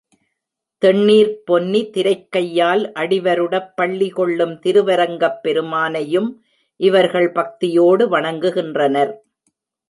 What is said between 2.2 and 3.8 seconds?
கையால் அடிவருடப்